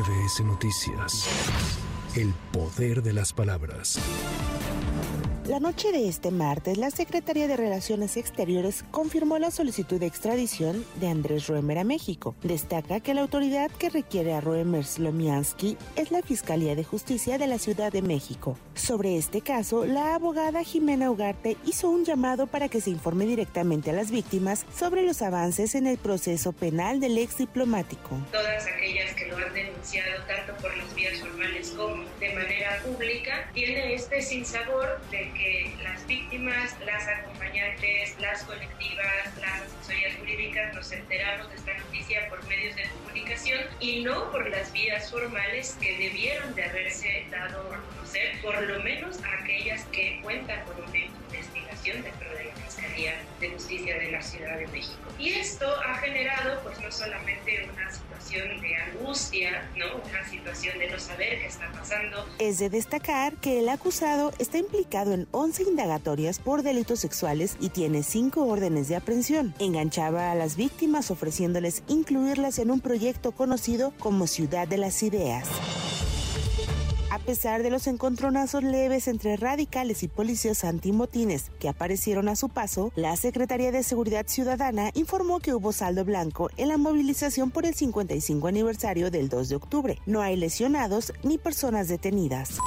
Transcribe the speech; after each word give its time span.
MBS 0.00 0.44
Noticias. 0.44 1.28
El 2.16 2.32
poder 2.52 3.02
de 3.02 3.12
las 3.12 3.34
palabras. 3.34 3.98
La 5.50 5.58
noche 5.58 5.90
de 5.90 6.06
este 6.06 6.30
martes, 6.30 6.78
la 6.78 6.92
Secretaría 6.92 7.48
de 7.48 7.56
Relaciones 7.56 8.16
Exteriores 8.16 8.84
confirmó 8.92 9.36
la 9.36 9.50
solicitud 9.50 9.98
de 9.98 10.06
extradición 10.06 10.86
de 11.00 11.08
Andrés 11.08 11.48
Roemer 11.48 11.78
a 11.78 11.82
México. 11.82 12.36
Destaca 12.44 13.00
que 13.00 13.14
la 13.14 13.22
autoridad 13.22 13.68
que 13.72 13.90
requiere 13.90 14.32
a 14.32 14.40
Roemer 14.40 14.84
Slomiansky 14.84 15.76
es 15.96 16.12
la 16.12 16.22
Fiscalía 16.22 16.76
de 16.76 16.84
Justicia 16.84 17.36
de 17.36 17.48
la 17.48 17.58
Ciudad 17.58 17.90
de 17.90 18.00
México. 18.00 18.56
Sobre 18.74 19.16
este 19.16 19.40
caso, 19.40 19.86
la 19.86 20.14
abogada 20.14 20.62
Jimena 20.62 21.10
Ugarte 21.10 21.56
hizo 21.66 21.90
un 21.90 22.04
llamado 22.04 22.46
para 22.46 22.68
que 22.68 22.80
se 22.80 22.90
informe 22.90 23.26
directamente 23.26 23.90
a 23.90 23.94
las 23.94 24.12
víctimas 24.12 24.64
sobre 24.72 25.02
los 25.02 25.20
avances 25.20 25.74
en 25.74 25.88
el 25.88 25.98
proceso 25.98 26.52
penal 26.52 27.00
del 27.00 27.18
ex 27.18 27.38
diplomático. 27.38 28.10
Todas 28.30 28.68
aquellas 28.68 29.12
que 29.14 29.26
lo 29.26 29.36
han 29.36 29.52
denunciado 29.52 30.22
tanto 30.28 30.62
por 30.62 30.76
las 30.76 30.94
vías 30.94 31.18
formales 31.18 31.70
como 31.70 32.04
de 32.20 32.34
manera 32.34 32.80
pública, 32.84 33.50
tiene 33.52 33.94
este 33.94 34.22
sinsabor 34.22 35.00
de 35.10 35.32
que 35.32 35.39
las 35.82 36.06
víctimas, 36.06 36.76
las 36.84 37.06
acompañantes, 37.08 38.18
las 38.18 38.42
colectivas, 38.44 39.36
las 39.40 39.62
asesorías 39.62 40.16
jurídicas 40.18 40.74
nos 40.74 40.92
enteramos 40.92 41.48
de 41.50 41.56
esta 41.56 41.74
noticia 41.78 42.28
por 42.28 42.46
medios 42.46 42.76
de 42.76 42.82
comunicación 42.88 43.60
y 43.80 44.02
no 44.02 44.30
por 44.30 44.48
las 44.48 44.72
vías 44.72 45.10
formales 45.10 45.76
que 45.80 45.96
debieron 45.96 46.54
de 46.54 46.64
haberse 46.64 47.26
dado 47.30 47.60
a 47.72 47.78
conocer, 47.94 48.40
por 48.42 48.60
lo 48.62 48.80
menos 48.82 49.18
aquellas 49.40 49.84
que 49.86 50.20
cuentan 50.22 50.64
con 50.64 50.76
una 50.82 50.98
investigación 50.98 52.02
dentro 52.02 52.28
de 52.34 52.44
la 52.44 52.54
Fiscalía 52.56 53.14
de 53.40 53.50
Justicia 53.50 53.98
de 53.98 54.10
la 54.10 54.22
Ciudad 54.22 54.58
de 54.58 54.66
México. 54.68 54.98
Y 55.18 55.30
esto 55.30 55.66
ha 55.86 55.94
generado 55.96 56.60
pues 56.62 56.78
no 56.80 56.90
solamente 56.90 57.68
una 57.72 57.90
situación 57.90 58.60
de 58.60 58.76
angustia, 58.76 58.99
Es 62.38 62.58
de 62.58 62.70
destacar 62.70 63.34
que 63.36 63.60
el 63.60 63.68
acusado 63.68 64.32
está 64.38 64.58
implicado 64.58 65.12
en 65.12 65.26
11 65.32 65.64
indagatorias 65.64 66.38
por 66.38 66.62
delitos 66.62 67.00
sexuales 67.00 67.56
y 67.60 67.70
tiene 67.70 68.02
5 68.02 68.44
órdenes 68.46 68.88
de 68.88 68.96
aprehensión. 68.96 69.54
Enganchaba 69.58 70.30
a 70.30 70.34
las 70.34 70.56
víctimas 70.56 71.10
ofreciéndoles 71.10 71.82
incluirlas 71.88 72.58
en 72.58 72.70
un 72.70 72.80
proyecto 72.80 73.32
conocido 73.32 73.92
como 73.98 74.26
Ciudad 74.26 74.68
de 74.68 74.78
las 74.78 75.02
Ideas. 75.02 75.48
A 77.20 77.32
pesar 77.32 77.62
de 77.62 77.70
los 77.70 77.86
encontronazos 77.86 78.64
leves 78.64 79.06
entre 79.06 79.36
radicales 79.36 80.02
y 80.02 80.08
policías 80.08 80.64
antimotines 80.64 81.52
que 81.60 81.68
aparecieron 81.68 82.28
a 82.28 82.34
su 82.34 82.48
paso, 82.48 82.90
la 82.96 83.14
Secretaría 83.14 83.70
de 83.70 83.84
Seguridad 83.84 84.26
Ciudadana 84.26 84.90
informó 84.94 85.38
que 85.38 85.54
hubo 85.54 85.72
saldo 85.72 86.04
blanco 86.04 86.50
en 86.56 86.68
la 86.68 86.76
movilización 86.76 87.50
por 87.50 87.66
el 87.66 87.74
55 87.74 88.48
aniversario 88.48 89.10
del 89.10 89.28
2 89.28 89.48
de 89.50 89.56
octubre. 89.56 89.98
No 90.06 90.22
hay 90.22 90.36
lesionados 90.36 91.12
ni 91.22 91.38
personas 91.38 91.86
detenidas. 91.86 92.58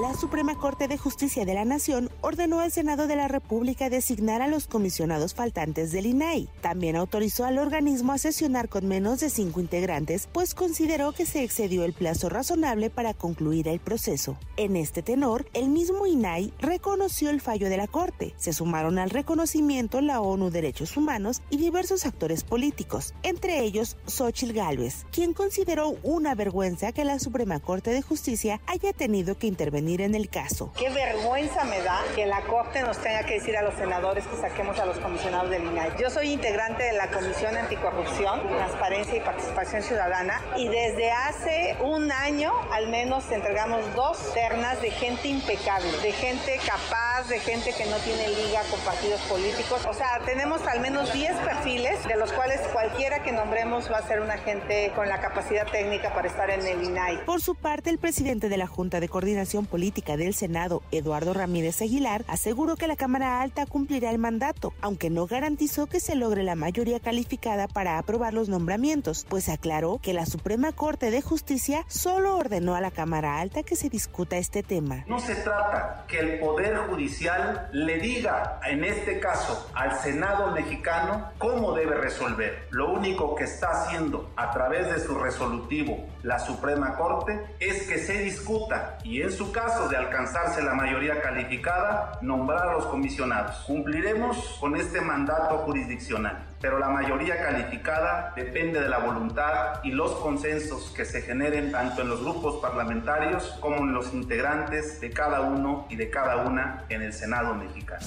La 0.00 0.14
Suprema 0.14 0.54
Corte 0.54 0.88
de 0.88 0.96
Justicia 0.96 1.44
de 1.44 1.52
la 1.52 1.66
Nación 1.66 2.08
ordenó 2.22 2.60
al 2.60 2.72
Senado 2.72 3.06
de 3.06 3.14
la 3.14 3.28
República 3.28 3.90
designar 3.90 4.40
a 4.40 4.48
los 4.48 4.66
comisionados 4.66 5.34
faltantes 5.34 5.92
del 5.92 6.06
INAI. 6.06 6.48
También 6.62 6.96
autorizó 6.96 7.44
al 7.44 7.58
organismo 7.58 8.12
a 8.12 8.18
sesionar 8.18 8.70
con 8.70 8.88
menos 8.88 9.20
de 9.20 9.28
cinco 9.28 9.60
integrantes, 9.60 10.30
pues 10.32 10.54
consideró 10.54 11.12
que 11.12 11.26
se 11.26 11.44
excedió 11.44 11.84
el 11.84 11.92
plazo 11.92 12.30
razonable 12.30 12.88
para 12.88 13.12
concluir 13.12 13.68
el 13.68 13.80
proceso. 13.80 14.38
En 14.56 14.76
este 14.76 15.02
tenor, 15.02 15.44
el 15.52 15.68
mismo 15.68 16.06
INAI 16.06 16.54
reconoció 16.58 17.28
el 17.28 17.42
fallo 17.42 17.68
de 17.68 17.76
la 17.76 17.86
Corte. 17.86 18.32
Se 18.38 18.54
sumaron 18.54 18.98
al 18.98 19.10
reconocimiento 19.10 20.00
la 20.00 20.22
ONU 20.22 20.48
Derechos 20.48 20.96
Humanos 20.96 21.42
y 21.50 21.58
diversos 21.58 22.06
actores 22.06 22.44
políticos, 22.44 23.12
entre 23.22 23.60
ellos 23.60 23.98
Xochitl 24.06 24.54
Gálvez, 24.54 25.04
quien 25.12 25.34
consideró 25.34 25.96
una 26.02 26.34
vergüenza 26.34 26.92
que 26.92 27.04
la 27.04 27.18
Suprema 27.18 27.60
Corte 27.60 27.90
de 27.90 28.00
Justicia 28.00 28.62
haya 28.66 28.94
tenido 28.94 29.36
que 29.36 29.48
intervenir 29.48 29.81
en 29.82 30.14
el 30.14 30.28
caso. 30.28 30.72
Qué 30.78 30.88
vergüenza 30.90 31.64
me 31.64 31.80
da 31.82 32.00
que 32.14 32.24
la 32.24 32.40
Corte 32.42 32.82
nos 32.82 32.98
tenga 32.98 33.24
que 33.24 33.34
decir 33.34 33.56
a 33.56 33.62
los 33.62 33.74
senadores 33.74 34.24
que 34.26 34.36
saquemos 34.36 34.78
a 34.78 34.86
los 34.86 34.96
comisionados 34.98 35.50
del 35.50 35.64
INAI. 35.64 35.90
Yo 36.00 36.08
soy 36.08 36.32
integrante 36.32 36.84
de 36.84 36.92
la 36.92 37.08
Comisión 37.10 37.56
Anticorrupción, 37.56 38.46
Transparencia 38.46 39.16
y 39.16 39.20
Participación 39.20 39.82
Ciudadana 39.82 40.40
y 40.56 40.68
desde 40.68 41.10
hace 41.10 41.76
un 41.82 42.12
año 42.12 42.52
al 42.72 42.88
menos 42.88 43.30
entregamos 43.32 43.82
dos 43.96 44.32
ternas 44.34 44.80
de 44.80 44.90
gente 44.90 45.28
impecable, 45.28 45.90
de 46.02 46.12
gente 46.12 46.58
capaz, 46.64 47.28
de 47.28 47.40
gente 47.40 47.72
que 47.76 47.86
no 47.86 47.96
tiene 47.98 48.28
liga 48.28 48.60
con 48.70 48.78
partidos 48.80 49.20
políticos. 49.22 49.84
O 49.88 49.94
sea, 49.94 50.20
tenemos 50.24 50.62
al 50.66 50.80
menos 50.80 51.12
10 51.12 51.36
perfiles 51.38 52.06
de 52.06 52.16
los 52.16 52.32
cuales 52.32 52.60
cualquiera 52.72 53.22
que 53.22 53.32
nombremos 53.32 53.90
va 53.90 53.98
a 53.98 54.06
ser 54.06 54.20
una 54.20 54.38
gente 54.38 54.92
con 54.94 55.08
la 55.08 55.20
capacidad 55.20 55.66
técnica 55.66 56.14
para 56.14 56.28
estar 56.28 56.50
en 56.50 56.64
el 56.64 56.84
INAI. 56.84 57.24
Por 57.24 57.40
su 57.40 57.56
parte, 57.56 57.90
el 57.90 57.98
presidente 57.98 58.48
de 58.48 58.56
la 58.56 58.68
Junta 58.68 59.00
de 59.00 59.08
Coordinación 59.08 59.66
Política 59.72 60.18
del 60.18 60.34
Senado, 60.34 60.82
Eduardo 60.90 61.32
Ramírez 61.32 61.80
Aguilar, 61.80 62.26
aseguró 62.28 62.76
que 62.76 62.86
la 62.86 62.94
Cámara 62.94 63.40
Alta 63.40 63.64
cumplirá 63.64 64.10
el 64.10 64.18
mandato, 64.18 64.74
aunque 64.82 65.08
no 65.08 65.26
garantizó 65.26 65.86
que 65.86 65.98
se 65.98 66.14
logre 66.14 66.42
la 66.42 66.56
mayoría 66.56 67.00
calificada 67.00 67.68
para 67.68 67.96
aprobar 67.96 68.34
los 68.34 68.50
nombramientos, 68.50 69.24
pues 69.30 69.48
aclaró 69.48 69.98
que 70.02 70.12
la 70.12 70.26
Suprema 70.26 70.72
Corte 70.72 71.10
de 71.10 71.22
Justicia 71.22 71.86
solo 71.88 72.36
ordenó 72.36 72.74
a 72.74 72.82
la 72.82 72.90
Cámara 72.90 73.40
Alta 73.40 73.62
que 73.62 73.74
se 73.74 73.88
discuta 73.88 74.36
este 74.36 74.62
tema. 74.62 75.06
No 75.06 75.18
se 75.20 75.36
trata 75.36 76.04
que 76.06 76.18
el 76.18 76.38
Poder 76.38 76.76
Judicial 76.90 77.70
le 77.72 77.96
diga, 77.98 78.60
en 78.68 78.84
este 78.84 79.20
caso, 79.20 79.70
al 79.72 79.98
Senado 80.00 80.50
mexicano 80.50 81.30
cómo 81.38 81.72
debe 81.72 81.94
resolver. 81.94 82.68
Lo 82.72 82.92
único 82.92 83.34
que 83.34 83.44
está 83.44 83.68
haciendo 83.68 84.30
a 84.36 84.50
través 84.50 84.94
de 84.94 85.00
su 85.00 85.14
resolutivo 85.14 86.12
la 86.22 86.38
Suprema 86.38 86.96
Corte 86.96 87.56
es 87.58 87.88
que 87.88 87.98
se 87.98 88.18
discuta 88.18 88.98
y 89.02 89.22
en 89.22 89.32
su 89.32 89.50
de 89.62 89.96
alcanzarse 89.96 90.60
la 90.60 90.74
mayoría 90.74 91.22
calificada, 91.22 92.18
nombrar 92.20 92.68
a 92.68 92.72
los 92.72 92.86
comisionados. 92.86 93.58
Cumpliremos 93.64 94.58
con 94.58 94.74
este 94.74 95.00
mandato 95.00 95.58
jurisdiccional, 95.58 96.48
pero 96.60 96.80
la 96.80 96.88
mayoría 96.88 97.40
calificada 97.40 98.32
depende 98.34 98.80
de 98.80 98.88
la 98.88 98.98
voluntad 98.98 99.80
y 99.84 99.92
los 99.92 100.10
consensos 100.14 100.92
que 100.96 101.04
se 101.04 101.22
generen 101.22 101.70
tanto 101.70 102.02
en 102.02 102.08
los 102.08 102.22
grupos 102.22 102.56
parlamentarios 102.60 103.56
como 103.60 103.76
en 103.76 103.92
los 103.92 104.12
integrantes 104.12 105.00
de 105.00 105.10
cada 105.10 105.42
uno 105.42 105.86
y 105.88 105.94
de 105.94 106.10
cada 106.10 106.38
una 106.38 106.84
en 106.88 107.02
el 107.02 107.12
Senado 107.12 107.54
mexicano. 107.54 108.04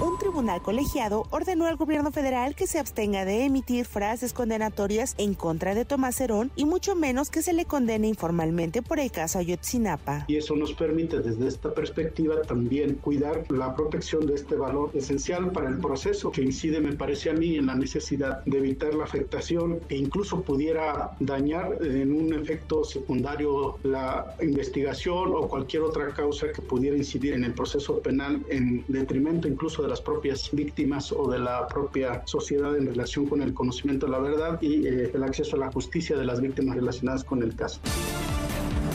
Un 0.00 0.18
tribunal 0.18 0.62
colegiado 0.62 1.28
ordenó 1.30 1.66
al 1.66 1.76
gobierno 1.76 2.10
federal 2.10 2.56
que 2.56 2.66
se 2.66 2.80
abstenga 2.80 3.24
de 3.24 3.44
emitir 3.44 3.84
frases 3.84 4.32
condenatorias 4.32 5.14
en 5.16 5.34
contra 5.34 5.76
de 5.76 5.84
Tomás 5.84 6.20
Herón 6.20 6.50
y 6.56 6.64
mucho 6.64 6.96
menos 6.96 7.30
que 7.30 7.40
se 7.40 7.52
le 7.52 7.66
condene 7.66 8.08
informalmente 8.08 8.82
por 8.82 8.98
el 8.98 9.12
caso 9.12 9.38
Ayotzinapa. 9.38 10.24
Y 10.26 10.38
eso 10.38 10.56
nos 10.56 10.71
permite 10.72 11.20
desde 11.20 11.46
esta 11.48 11.72
perspectiva 11.72 12.42
también 12.42 12.94
cuidar 12.96 13.44
la 13.50 13.74
protección 13.74 14.26
de 14.26 14.34
este 14.34 14.56
valor 14.56 14.90
esencial 14.94 15.50
para 15.52 15.68
el 15.68 15.78
proceso 15.78 16.30
que 16.30 16.42
incide, 16.42 16.80
me 16.80 16.92
parece 16.92 17.30
a 17.30 17.32
mí, 17.32 17.56
en 17.56 17.66
la 17.66 17.74
necesidad 17.74 18.44
de 18.44 18.58
evitar 18.58 18.94
la 18.94 19.04
afectación 19.04 19.80
e 19.88 19.96
incluso 19.96 20.42
pudiera 20.42 21.12
dañar 21.20 21.78
en 21.84 22.12
un 22.12 22.32
efecto 22.34 22.84
secundario 22.84 23.78
la 23.82 24.34
investigación 24.42 25.32
o 25.34 25.48
cualquier 25.48 25.82
otra 25.82 26.08
causa 26.14 26.52
que 26.52 26.62
pudiera 26.62 26.96
incidir 26.96 27.34
en 27.34 27.44
el 27.44 27.52
proceso 27.52 27.98
penal 28.00 28.42
en 28.48 28.84
detrimento 28.88 29.48
incluso 29.48 29.82
de 29.82 29.88
las 29.88 30.00
propias 30.00 30.50
víctimas 30.52 31.12
o 31.12 31.30
de 31.30 31.38
la 31.38 31.66
propia 31.68 32.22
sociedad 32.26 32.76
en 32.76 32.86
relación 32.86 33.26
con 33.26 33.42
el 33.42 33.54
conocimiento 33.54 34.06
de 34.06 34.12
la 34.12 34.18
verdad 34.18 34.60
y 34.60 34.86
eh, 34.86 35.10
el 35.12 35.22
acceso 35.22 35.56
a 35.56 35.60
la 35.60 35.72
justicia 35.72 36.16
de 36.16 36.24
las 36.24 36.40
víctimas 36.40 36.76
relacionadas 36.76 37.24
con 37.24 37.42
el 37.42 37.54
caso. 37.54 37.80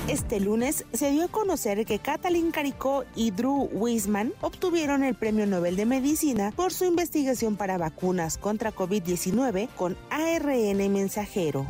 Este 0.07 0.40
lunes 0.40 0.85
se 0.94 1.12
dio 1.12 1.25
a 1.25 1.28
conocer 1.28 1.85
que 1.85 2.00
Kathleen 2.00 2.51
Caricó 2.51 3.03
y 3.13 3.31
Drew 3.31 3.69
Wiseman 3.73 4.31
obtuvieron 4.40 5.03
el 5.03 5.16
Premio 5.16 5.45
Nobel 5.45 5.75
de 5.75 5.85
Medicina 5.85 6.53
por 6.56 6.72
su 6.72 6.85
investigación 6.85 7.57
para 7.57 7.78
vacunas 7.78 8.38
contra 8.38 8.73
COVID-19 8.73 9.67
con 9.75 9.97
ARN 10.09 10.94
mensajero. 10.94 11.67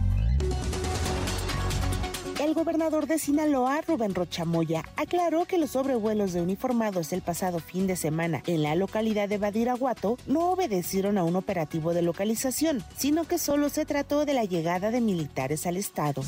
El 2.40 2.53
gobernador 2.53 3.08
de 3.08 3.17
Sinaloa, 3.17 3.82
Rubén 3.82 4.14
Rochamoya, 4.14 4.84
aclaró 4.97 5.46
que 5.46 5.58
los 5.58 5.72
sobrevuelos 5.72 6.34
de 6.34 6.41
uniformados 6.41 7.14
el 7.14 7.23
pasado 7.23 7.58
fin 7.58 7.88
de 7.88 7.96
semana 7.96 8.44
en 8.46 8.61
la 8.61 8.76
localidad 8.76 9.28
de 9.28 9.40
Badiraguato 9.40 10.20
no 10.28 10.52
obedecieron 10.52 11.17
a 11.17 11.23
un 11.23 11.35
operativo 11.35 11.96
de 11.96 12.03
localización, 12.03 12.84
sino 12.96 13.23
que 13.23 13.40
solo 13.40 13.70
se 13.70 13.85
trató 13.85 14.26
de 14.26 14.35
la 14.35 14.46
llegada 14.46 14.91
de 14.91 15.02
militares 15.02 15.66
al 15.66 15.78
estado 15.78 16.22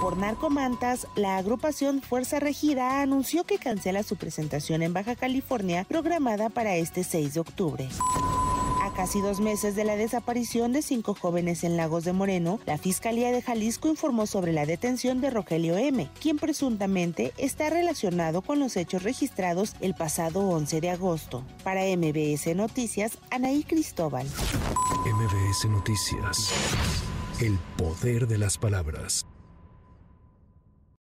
por 0.00 0.16
narcomantas, 0.16 1.06
la 1.14 1.36
agrupación 1.36 2.00
Fuerza 2.00 2.40
Regida 2.40 3.02
anunció 3.02 3.44
que 3.44 3.58
cancela 3.58 4.02
su 4.02 4.16
presentación 4.16 4.82
en 4.82 4.94
Baja 4.94 5.14
California 5.14 5.84
programada 5.84 6.48
para 6.48 6.76
este 6.76 7.04
6 7.04 7.34
de 7.34 7.40
octubre. 7.40 7.88
A 8.82 8.92
casi 8.94 9.20
dos 9.20 9.40
meses 9.40 9.76
de 9.76 9.84
la 9.84 9.96
desaparición 9.96 10.72
de 10.72 10.80
cinco 10.80 11.14
jóvenes 11.14 11.64
en 11.64 11.76
Lagos 11.76 12.04
de 12.04 12.14
Moreno, 12.14 12.58
la 12.64 12.78
Fiscalía 12.78 13.30
de 13.30 13.42
Jalisco 13.42 13.88
informó 13.88 14.26
sobre 14.26 14.52
la 14.52 14.64
detención 14.64 15.20
de 15.20 15.30
Rogelio 15.30 15.76
M., 15.76 16.08
quien 16.18 16.38
presuntamente 16.38 17.34
está 17.36 17.68
relacionado 17.68 18.40
con 18.40 18.58
los 18.58 18.76
hechos 18.76 19.02
registrados 19.02 19.76
el 19.80 19.94
pasado 19.94 20.40
11 20.48 20.80
de 20.80 20.90
agosto. 20.90 21.44
Para 21.62 21.82
MBS 21.84 22.56
Noticias, 22.56 23.18
Anaí 23.30 23.64
Cristóbal. 23.64 24.26
MBS 25.04 25.68
Noticias. 25.68 26.52
El 27.40 27.58
poder 27.76 28.26
de 28.26 28.38
las 28.38 28.56
palabras. 28.56 29.26